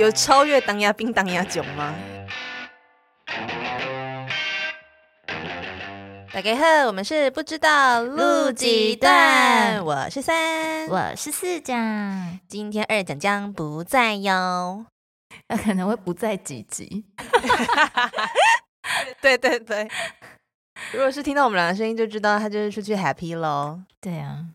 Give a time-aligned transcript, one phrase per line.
[0.00, 1.94] 有超越当压兵当压囧吗？
[6.32, 14.86] 大家好，我们是不知道录几段，我是三，我是四讲，今天二讲将不在哟，
[15.48, 17.04] 那可能会不在几集。
[19.20, 19.86] 对对对，
[20.94, 23.82] 如果是听到我们两个声音，就知道他就是出去 happy 喽。
[24.00, 24.46] 对啊，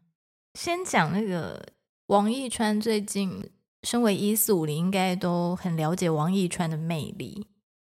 [0.55, 1.63] 先讲那个
[2.07, 3.47] 王一川，最近
[3.85, 7.45] 身为一四五零，应该都很了解王一川的魅力，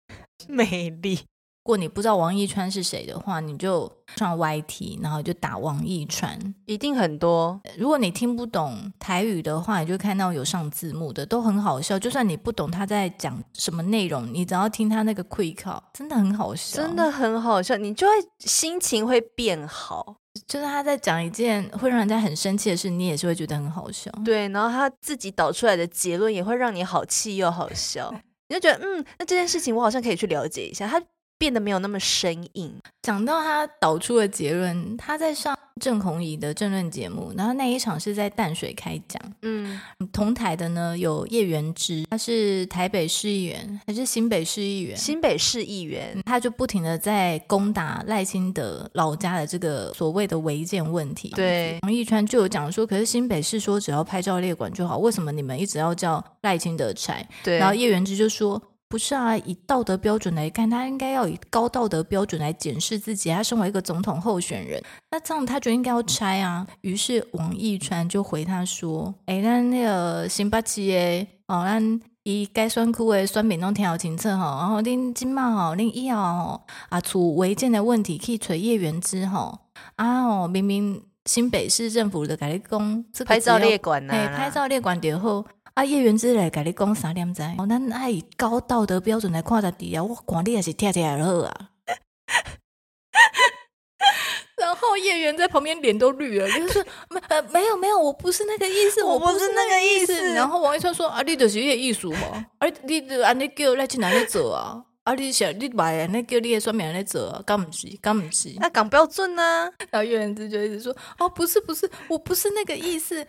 [0.49, 1.19] 魅力。
[1.63, 7.57] 如果你不知道王一川是谁的话，你就上 YT，然后就打王一川，一定很多。
[7.77, 11.97] 如果你听不懂台语的话，你就看到有上字幕的，都很好笑。
[11.97, 15.55] 就算你不懂他在讲什么内容，你只要听他那个 quick
[15.93, 20.17] 真的很好笑，真的很好笑，你就会心情会变好。
[20.45, 24.11] 就是他在讲一件会让人家很生气的事，你也是会觉得很好笑。
[24.25, 28.13] 对，然后他自己导出来的结论也会让你好气又好笑，
[28.49, 31.01] 你就觉得嗯，那这件事情我好像可以去了解一下他。
[31.43, 32.73] 变得没有那么生硬。
[33.01, 39.21] 讲到他导出的结论，他在上郑红怡的政论节目，然后那一场是在淡水开讲。
[39.41, 39.77] 嗯，
[40.13, 44.95] 同台的呢有叶元之，他是台北市议员还是新北市议员？
[44.95, 51.29] 新北市议员，他就不停的在攻打赖清德老家的这个所谓的违建问题。
[51.35, 57.27] 对，王义川就有讲说，可是新北市说只要拍照列管就好，为什么你们一直要叫赖清德拆？
[57.43, 58.61] 对，然后叶元之就说。
[58.93, 63.31] 不是啊，以道德标准来看，他应该要以高道德标准来检视自己。
[63.31, 66.67] 他身为一个总统候选人，那这样他就应该要拆啊。
[66.81, 74.59] 于是王义川就回他说：“哎，那那个新八七诶，哦，咱以该酸苦的酸民拢挺好清楚哈。
[74.59, 79.57] 然后恁今嘛吼，恁以后吼啊，出违建的问题可以锤叶元之吼
[79.95, 85.43] 啊哦，明明新北市政府的改立工拍照列管呐，拍照列管之后。”
[85.75, 85.83] 啊！
[85.83, 90.03] 叶元之来甲你讲三点在，哦，咱爱以高道德标准来看待你啊！
[90.03, 91.69] 我管你也是跳跳好啊。
[94.55, 100.33] 然后叶元在旁边脸都绿了，就是没呃没有没有，我不是那个意思，我不是那个意思。
[100.33, 104.85] 然后王一川说：“啊，你就是叶艺术嘛，啊，你安尼叫来去哪里走啊？
[105.03, 107.41] 啊，你想你买那叫你的双面来走啊？
[107.45, 108.53] 干不是干不是？
[108.59, 109.69] 那讲标准呢？
[109.89, 113.25] 然后叶元之就一直说：哦，不是不是，我不是那个意思。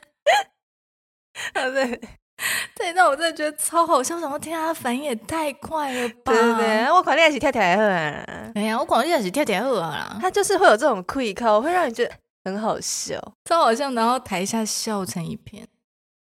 [1.55, 2.01] 啊对。
[2.75, 6.33] 对，那我真的觉得超好笑，想说天啊，反应也太快了吧！
[6.33, 12.13] 对对对，我狂练习跳跳也好啊，哎呀，我狂练习跳跳也好啊，他就是会有这种 quick，会让你觉得
[12.45, 15.69] 很好笑，超好笑，然后台下笑成一片。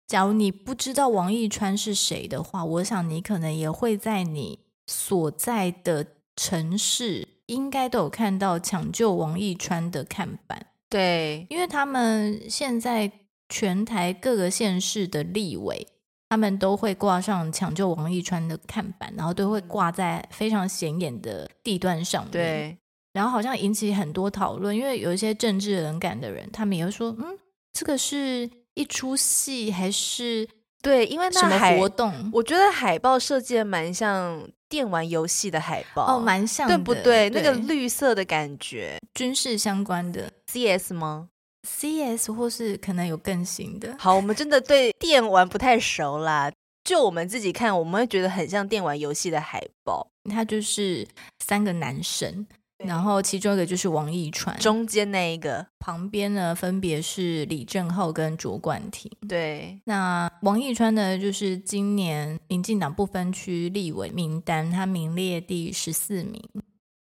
[0.05, 6.05] 假如你不知道王一川是谁的话，我想你可能也会在你所在的
[6.35, 10.67] 城市，应该都有看到抢救王一川的看板。
[10.89, 13.09] 对，因为他们现在
[13.47, 15.87] 全台各个县市的立委。
[16.31, 22.31] 他们都会挂上抢救王一川的看板，然后都会挂在非常显眼的地段上面。
[22.31, 22.77] 对，
[23.11, 27.37] 然后好像引起很多讨论，因为有一些政治冷感的人，他们也会说：“嗯，
[27.73, 30.47] 这个是一出戏还是
[30.81, 31.05] 对？
[31.07, 32.29] 因为什么活动？
[32.31, 37.29] 我觉得海报设计的蛮像电玩游戏的海报，哦，蛮像，对不对？
[37.31, 41.27] 那个绿色的感觉，军事相关的 CS 吗？”
[41.67, 42.31] C.S.
[42.31, 43.95] 或是可能有更新的。
[43.99, 46.51] 好，我们真的对电玩不太熟啦。
[46.83, 50.07] 就我们自己看，我们会觉得很像电玩游戏的海报。
[50.29, 51.07] 他就是
[51.39, 52.45] 三个男生，
[52.83, 59.11] 然后其中一个就是王一川，中间那一个旁边呢分别是李正浩跟卓冠廷。
[59.27, 66.41] 对，那王一川呢，就是今年民进党不分区立委名单，他名列第十四名。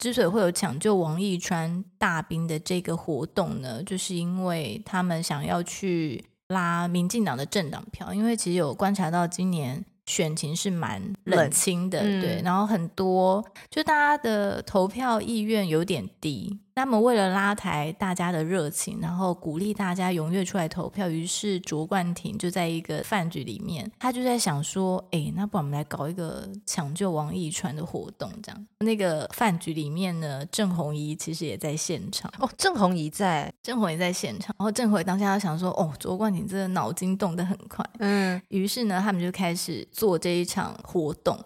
[0.03, 16.59] 之所以会有抢救王义川大兵的这个活动呢，就是因为他们想要去拉民进党的政党票，因为其实有观察到今年选情是蛮冷清的，对，然后很多就大家的投票意愿有点低。
[16.75, 32.49] 他们为了拉抬大家的热情，然后鼓励大家踊跃出来投票，于是卓冠廷就在一个饭局里面，他就在想说：“哎，那不然我们来搞一个抢救王一川的活动，这样。”那个饭局里面呢，郑红怡其实也在现场哦。
[32.56, 34.55] 郑红怡在，郑红怡在现场。
[34.58, 41.38] 然后郑红怡当下想说：“哦，卓冠廷这个脑筋动得很快。”嗯，于是呢，他们就开始做这一场活动。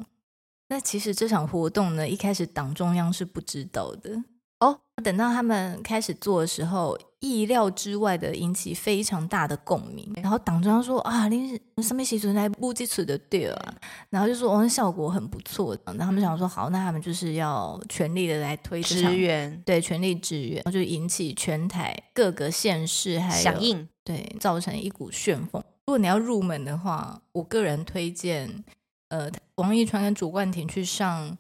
[0.69, 4.23] 那其实这场活动呢，一开始党中央是不知道的。
[4.61, 10.11] 哦，等到他们开始做的时候，意料之外的引起非常大的共鸣。
[10.17, 13.75] 然后党中央说啊，你什么习俗来不基础的对啊，
[14.09, 15.77] 然后就说哦，效果很不错。
[15.85, 25.63] 然后他们想说好，那他们就是要全力的来推支援，对，全力支援，然后就引起全台各个县市还有响应，对，造成一股旋风。
[25.85, 28.65] 如果你要入门的话，我个人推荐
[29.09, 31.37] 呃，王一川跟主冠廷去上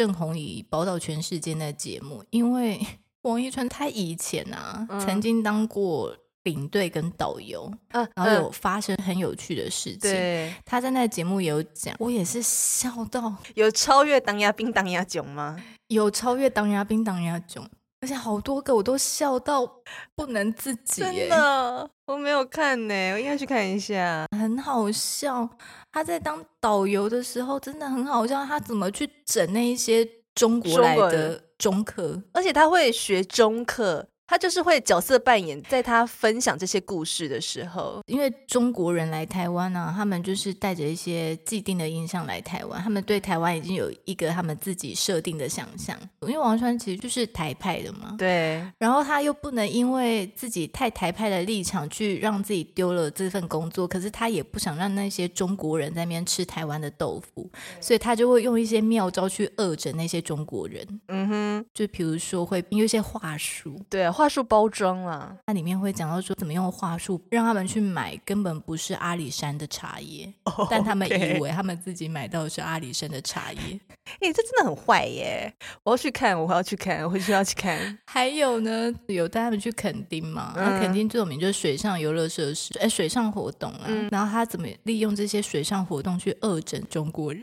[0.00, 2.80] 郑红怡宝岛全世界的节目，因为
[3.20, 10.10] 王一川他以前啊、嗯曾经当过领队跟导游，嗯，然后有发生很有趣的事情。
[10.10, 15.62] 对他在那个节目也有讲，我也是笑到有超越当压兵当压囧吗？
[15.88, 17.62] 有超越当牙兵当牙囧，
[18.00, 19.70] 而且好多个我都笑到
[20.14, 24.24] 不能自己耶，真的，我没有看呢，我应该去看一下。
[24.30, 25.46] 很好笑。
[25.92, 32.22] 他在当导游的时候真的很好笑，他怎么去整那一些中国来的中客？
[32.32, 45.98] 而且他会学中课，他就是会角色扮演，在他分享这些故事的时候，因为中国人来台湾呢、他们就是带着一些既定的印象来台湾，他们对台湾已经有一个他们自己设定的想象。
[46.20, 57.50] 因为王川其实就是台派的嘛，对，然后他又不能因为自己太台派的立场去让自己丢了这份工作，可是他也不想让那些中国人在那边吃台湾的豆腐，
[57.80, 70.30] 所以他就会用一些妙招去恶整那些中国人，嗯哼，就比如说会用一些话术，对，话术包装啦，它里面会讲到说怎么用话术让他们去买根本不是阿里山的茶叶，
[70.68, 73.80] 但他们以为他们自己买到的是阿里山的茶叶。
[74.20, 75.50] 哎、这真的很坏耶！
[75.84, 77.98] 我要去看，我要去看，我回去要去看。
[78.06, 80.52] 还有呢，有带他们去垦丁嘛？
[80.54, 83.84] 那、嗯垦丁最有名就是水上游乐设施，哎，水上活动啊。
[83.86, 87.42] 嗯然后他怎么利用这些水上活动去恶整中国人？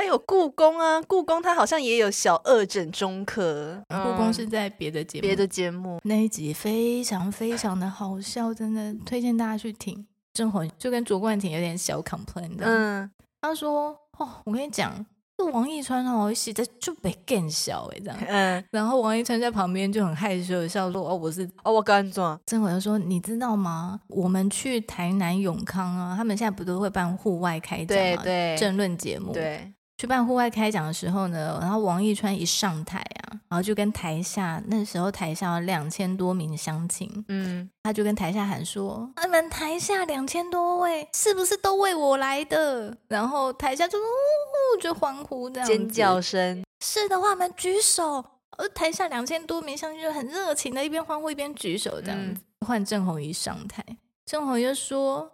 [0.00, 10.06] 还有故宫啊，故宫它好像也有小二诊中课，故宫是在别的节目，别的节目，那一集非常非常的好笑，真的推荐大家去听。
[10.32, 13.10] 郑红就跟卓冠廷有点小 complain 的，嗯，
[13.42, 15.04] 他说：“哦，我跟你讲，
[15.36, 24.00] 这王一川哦，写的就被更小哎这样。”嗯，然后王一川在旁边就很害羞的笑说：“哦，我是哦，我刚做，郑伟就说，你知道吗？
[24.08, 27.86] 我们去台南永康啊，他们现在不都会办户外开讲吗？
[27.86, 29.70] 对对政论节目。，对，
[30.00, 48.24] 去办户外开讲的时候呢，然后王一川一上台啊，然后就跟台下那时候台下有两千多名乡亲，嗯，他就跟台下喊说：“你们台下两千多位，是不是都为我来的？”然后台下就呜就欢呼这样子尖叫声，是的话，我们举手。
[48.56, 52.40] 而台下两千多名乡亲就很热情的，一边欢呼一边举手，这样子。
[52.66, 53.84] 换郑红一上台，
[54.24, 55.30] 郑红怡就说：“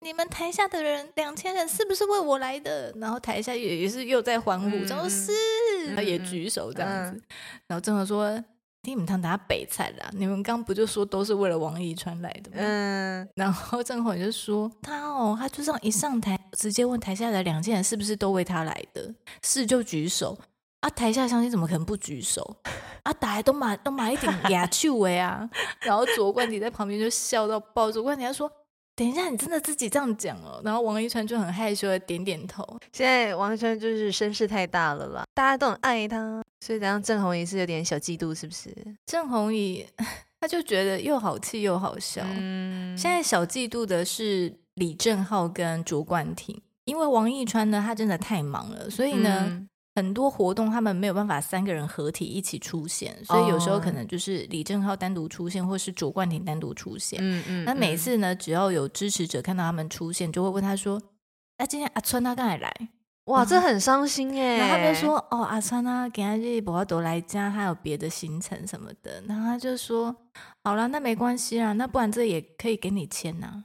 [0.00, 5.32] 你们台下的人两千人是不是为我来的？”然后台下也也是又在欢呼，嗯然后是，
[5.88, 7.18] 然后也举手这样子。
[7.18, 7.22] 嗯
[7.66, 8.42] 然后郑红说
[8.84, 19.12] ：“你们他打北菜啦，你们刚不就说都是为了王一川来的吗？”嗯，然后郑红怡就说：“他哦，他就这样一上台，直接问台下的两千人是不是都为他来的？
[19.42, 20.38] 是就举手
[20.80, 20.88] 啊！
[20.88, 22.56] 台下相亲怎么可能不举手
[23.02, 23.12] 啊？
[23.12, 25.50] 大家都买都买一顶牙球哎啊！
[25.80, 28.50] 然后左冠廷在旁边就笑到爆，左冠廷他说
[28.98, 32.66] ：‘等一下，你真的自己这样讲哦？’然后王一川就很害羞的点点头。
[32.92, 38.74] 现在王一川就是声势太大了啦，大家都很爱他，所以这样郑红也是有点小嫉妒，是不是？
[39.06, 39.86] 郑红怡
[40.40, 42.24] 他就觉得又好气又好笑。
[42.24, 49.44] 嗯，现在小嫉妒的是李正浩跟卓冠廷，因为王一川呢，他真的太忙了，所以呢。
[49.46, 49.67] 嗯
[49.98, 57.18] 很多活动他们没有办法三个人合体一起出现，所以有时候可能就是李正浩单独出现，或是卓冠廷单独出现。
[57.20, 61.02] 嗯嗯，那每嗯次呢，只要有支持者看到他们出现，就会问他说
[61.58, 62.72] ：“那、今天阿川他刚才来？”
[63.26, 64.58] 哇，这很伤心哎。
[64.58, 70.14] 然后他就说：“哦，阿川啊，给他日不要都来家，他有别的行程什么的。”然后他就说
[70.62, 73.64] ：“好了，那没关系啊，那不然这也可以给你签呐、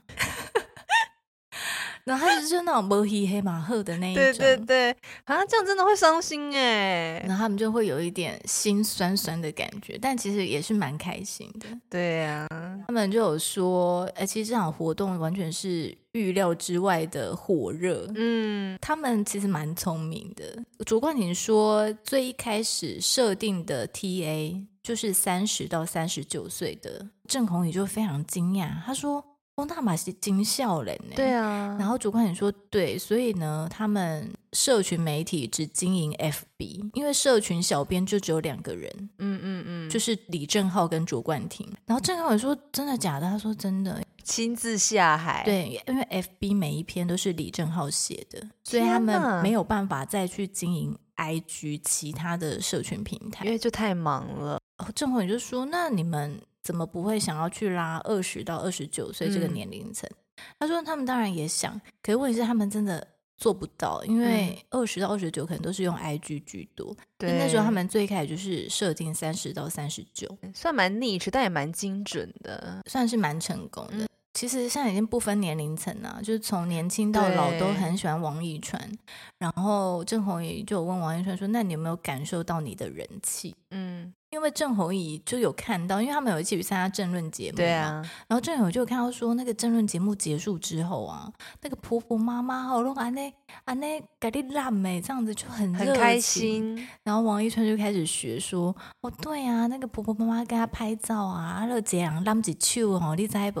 [2.04, 4.90] 然后他就是那种摸黑黑马赫的那一种，对对对，
[5.24, 7.18] 啊，这样真的会伤心哎。
[7.26, 11.66] 然后他们就会有一点心酸酸的感觉，但其实也是蛮开心的。
[11.88, 12.46] 对呀、
[12.86, 18.06] 他们就有说，哎，其实这场活动完全是预料之外的火热。
[18.14, 20.62] 嗯他们其实蛮聪明的。
[20.84, 29.24] 卓冠廷说，最一开始设定的 TA 就是三十到三十九岁的，郑红宇就非常惊讶，他说
[29.56, 41.68] ：“哦，那嘛是金笑人呢。”对啊，然后主管也说，对，所以呢，他们社群媒体只经营 FB，因为社群小编就只有两个人，嗯嗯嗯，就是李正浩跟卓冠廷。
[41.86, 43.28] 然后正浩也说，真的假的？
[43.28, 46.02] 他说真的，亲自下海。，对，因为
[46.40, 53.50] FB 每一篇都是李正浩写的，所以他们没有办法再去经营 IG 其他的社群平台因。
[53.50, 54.58] 为就太忙了。
[54.78, 60.10] 哦郑宏也就说，那你们怎么不会想要去拉二十到二十九岁这个嗯年龄层？
[60.58, 63.06] 他说他们当然也想，可是问题是他们真的
[63.36, 66.92] 做不到，因为二十到二十九可能都是用 IG 居多。
[66.98, 72.82] 嗯对，那时候他们最开始就是设定三十到三十九，算蛮 niche，但也蛮精准的。
[72.86, 74.08] 算是蛮成功的。
[74.34, 78.90] 其实现在已经不分年龄层了，就是从年轻到老都很喜欢王一川。
[79.38, 87.72] 然后郑红也就有问王一川说：“那你有没有感受到你的人气？”嗯，因为郑弘仪就有看到，因为他们有一起去参加政论节目，对。
[87.72, 93.32] 啊，然后郑弘仪就有看到说，那个政论节目结束之后啊，那个婆婆妈妈好弄安内
[93.64, 96.20] 安内给你烂美，这样子就很很开。
[96.20, 96.88] 心。
[97.02, 103.60] 然后王一川就开始学说：“哦，对啊，那个婆婆妈妈跟他拍照啊，啊，就这样揽一手吼，你知不？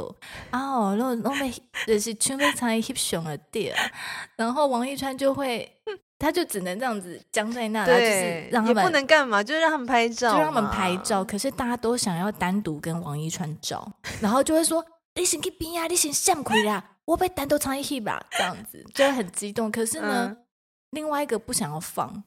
[0.50, 3.76] 啊哦，然后然后就是全部参与翕相的点，
[4.36, 5.70] 然后王一川就会，
[6.18, 11.24] 他就只能这样子僵在那，然后就是对，也不让他们能干嘛，就是让他们拍照，就让他们拍照。。
[11.24, 13.90] 可是大家都想要单独跟王一川照，
[14.20, 19.70] 然后就会说：你先去边啊，你先闪开啦，我被单独参与翕吧，这样子就会很激动。
[19.70, 20.36] 可是呢，嗯
[20.90, 22.22] 另外一个不想要放。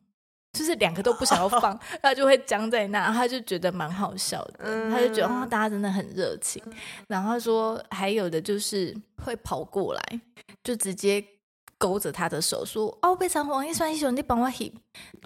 [0.53, 6.63] 就是两个都不想要放， 他就会僵在那，他就觉得蛮好笑的，嗯他就觉得哦，大家真的很热情。
[7.07, 10.21] 然后他说还有的就是会跑过来，
[10.63, 11.23] 就直接
[11.77, 14.73] 勾着他的手说：“哦，非常黄一川兄，你帮我 hip。”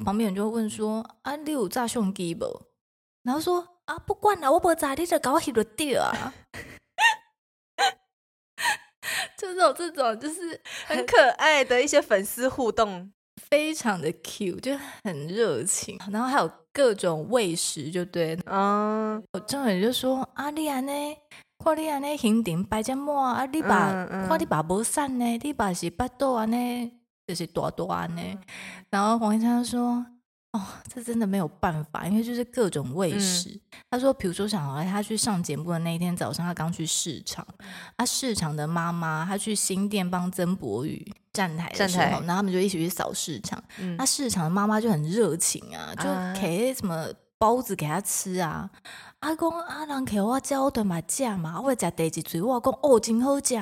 [0.03, 2.45] 旁边人就会问说：“啊，你有炸相机不？”
[3.23, 6.33] 然后说：“啊，不管了，我不炸，你就搞我 hip 就对了啊。
[9.37, 13.11] ”就是有这种，就是很可爱的一些粉丝互动，
[13.49, 18.37] 非常的 Q，就很热情，然后还有各种喂食，就对。
[18.45, 20.91] 嗯，我郑伟就说：“啊，你安呢？
[21.63, 26.91] 看你安尼行程摆这么啊，你爸、嗯嗯看你爸无散呢，你爸是巴肚安呢，
[27.27, 28.21] 就是大大安呢。
[28.89, 30.05] 然后黄医生说
[30.53, 30.61] ：“哦，
[30.93, 33.59] 这真的没有办法，因为就是各种喂食。
[33.89, 37.45] 他说，比如说小孩他去上节目的那一天早上，他刚去市场，
[37.95, 43.63] 啊，市场的妈妈她去新店帮曾博宇站台的时候，然后他们就一起去扫市场。
[43.79, 47.07] 嗯那市场的妈妈就很热情啊，就啊给什么
[47.41, 48.69] 包子给他吃啊。
[49.19, 53.55] 啊，讲啊，人给我食，我都嘛食嘛，我食第一嘴，我讲哦，真好食。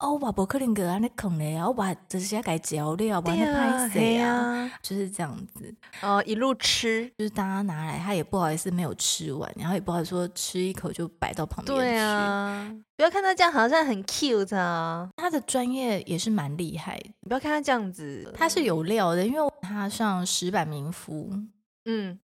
[0.00, 4.34] 哦，我无可能个安尼啃咧啊，我把这些给嚼了，不然对拍啊，谁啊？
[4.34, 11.98] 啊，就是这样子，哦，一路吃，就是大家拿来，他也不好意思没有吃完，然后也不好意思说吃一口就摆到旁边对去。
[11.98, 21.30] 啊，不要看他这样好像很 cute 啊，他的专业也是蛮厉害的，你不要看他这样子，他是有料的，因为他上石板民夫，
[21.84, 22.18] 嗯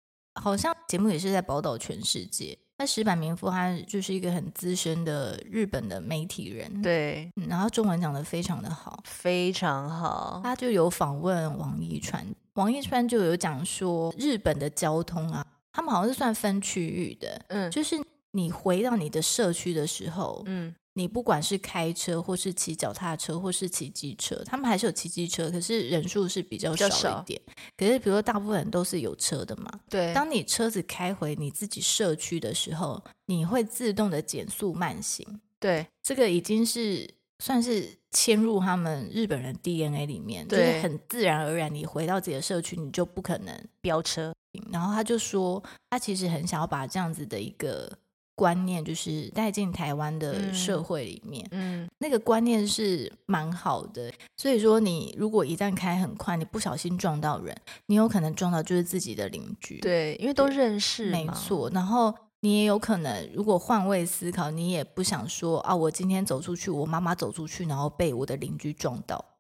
[0.42, 2.58] 好像节目也是在宝岛全世界。
[2.80, 9.02] 那石板民夫他就是一个很资深的日本的媒体人，，对，嗯、然后中文讲的非常的好。
[9.04, 17.96] 非常好，他就有访问王一川，王一川就有讲说，日本的交通啊，他们好像是算分区域的，嗯就是
[18.34, 27.40] 你回到你的社区的时候，嗯你不管是开车或是骑脚踏车或是骑机车，他们还是有骑机车，可是人数是比较少一点。
[27.78, 43.56] 可是比如说大部分人都是有车的嘛，对，当你车子开回你自己社区的时候，你会自动的减速慢行，对这个已经是算是嵌入他们日本人 DNA 里面，就是很自然而然，你回到自己的社区，你就不可能。
[43.82, 44.34] 飙车，
[44.72, 47.96] 然后他就说，他其实很想要把这样子的一个
[48.38, 51.44] 观念，就是带进台湾的嗯社会里面。
[51.50, 59.80] 嗯那个观念是蛮好的，所以说你如果一旦开很快，你不小心撞到人，你有可能撞到就是自己的邻居。
[59.80, 69.37] 对，因为都认识，没，错，然后你也有可能，如果换位思考，你也不想说啊，我今天走出去，我妈妈走出去，然后被我的邻居撞到嗯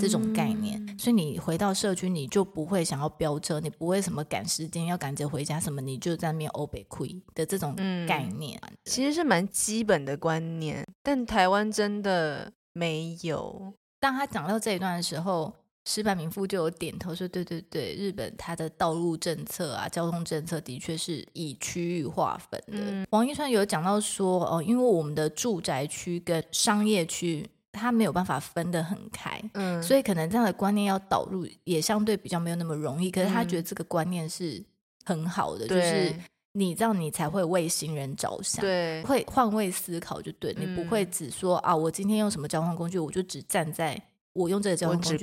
[0.00, 8.60] 这种概念，所以你回到社区，你就不会想要飙车，你不会什么赶时间要赶着回家什么，你就在那边欧北亏的这种嗯概念。
[8.84, 13.74] 其实是蛮基本的观念，但台湾真的没有。
[13.98, 15.52] 当他讲到这一段的时候，
[15.84, 22.78] 石板民夫就有点头说：“对对对，日本它的道路政策啊，交通政策的确是以区域划分的。
[22.78, 29.40] 嗯王一川有讲到说，哦，因为我们的住宅区跟商业区，它没有办法分得很开。
[29.54, 33.10] 嗯，所以可能这样的观念要导入，也相对比较没有那么容易。
[33.10, 34.64] 可是他嗯觉得这个观念是
[35.04, 36.14] 很好的，就是
[36.52, 38.60] 你这样你才会为行人着想。
[38.60, 44.00] 对会换位思考就对，你不会嗯只说啊，我今天用什么交通工具，我就只站在
[44.32, 45.18] 我用这个交通工具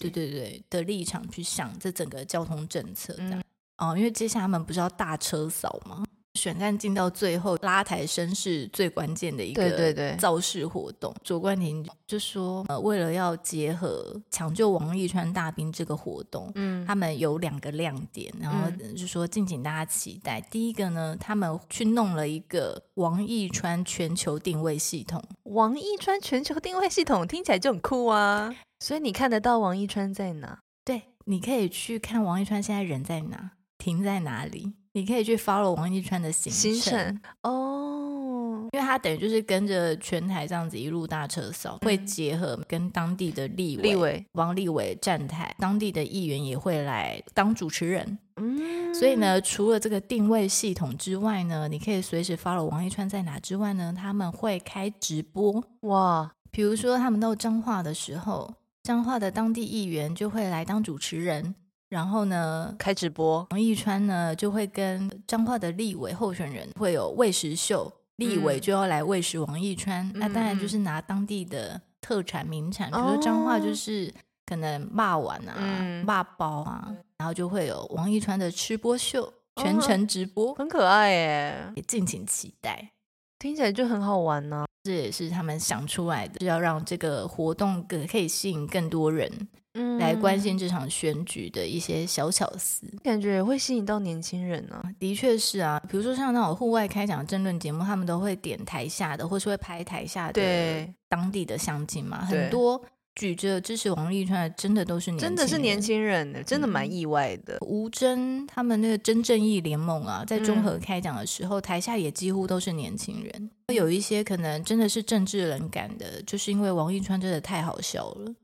[0.00, 3.40] 对对对的立场去想这整个交通政策这样。
[3.40, 3.44] 嗯
[3.76, 6.04] 哦，因为接下来他们不是要大车扫吗？
[6.34, 11.14] 选战进到最后，拉抬声是最关键的一个对对对造势活动。
[11.22, 20.40] 卓冠廷就说，呃，为了要结合抢救王一川大兵这个活动，嗯他们有两个亮点，然后就说敬请大家期待。
[20.40, 30.58] 第一个呢，他们去弄了一个王一川全球定位系统，王一川全球定位系统听起来就很酷啊，所以你看得到王一川在哪？
[30.84, 37.20] 对，你可以去看王一川现在人在哪，停在哪里，你可以去 follow 王一川的行行程程。
[37.42, 48.16] 哦，因为他等于就是跟着全台这样子一路大车扫，会结合跟当地的立委、立委王立委站台，当地的议员也会来当主持人。
[48.36, 55.64] 嗯，所以呢，除了这个定位系统之外呢，你可以随时 follow 王一川在哪之外呢，他们会开直播。
[55.80, 61.56] 哇，比如说他们到彰化的时候，彰化的当地议员就会来当主持人，
[61.94, 68.60] 然后呢，开直播，王一川呢就会跟彰化的立委候选人会有喂食秀，立委嗯。
[68.60, 70.10] 就要来喂食王一川。
[70.16, 74.12] 那当然嗯就是拿当地的特产名产，比如说彰化就是
[74.44, 76.04] 可能霸碗啊、嗯。
[76.04, 79.32] 霸包啊，然后就会有王一川的吃播秀，
[79.62, 82.90] 全程直播，很可爱耶，也敬请期待。
[83.38, 89.30] 听起来就很好玩呢、这也是他们想出来的，是要让这个活动更可以吸引更多人
[89.74, 92.86] 嗯来关心这场选举的一些小巧思。
[93.02, 102.24] 感觉也会吸引到年轻人呢、的确是啊，比如说像那种户外开讲政论节目，他们都会点台下的，或是会拍台下的对当地的乡亲嘛。
[102.24, 102.80] 很多
[103.14, 105.82] 举着支持王立川的，真的都是年轻真的是年人。
[105.82, 107.58] 轻人呢，真的蛮嗯意外的。
[107.60, 113.50] 吴征他们那个真正义联盟啊，在中嗯和开讲的时候，台下也几乎都是年轻人。
[113.72, 118.34] 有一些可能真的是政治冷感的，就是因为王立川真的太好笑了，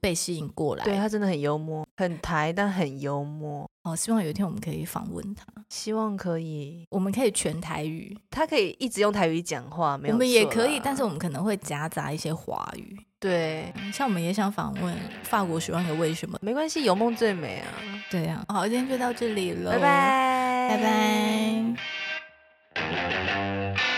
[0.00, 0.84] 被吸引过来。
[0.84, 3.68] 对他真的很幽默，很台但很幽默。
[3.82, 12.98] 哦，希望有一天我们可以访问他，希望可以，我们可以全台语，他可以一直用台语讲话，没有我们也可以，但是我们可能会夹杂一些华语。
[13.20, 16.38] 对，像我们也想访问法国十万个为什么。
[16.40, 17.68] 没关系，有梦最美啊！
[18.10, 20.82] 对啊，好，今天就到这里了，拜，拜，拜
[23.84, 23.93] 拜。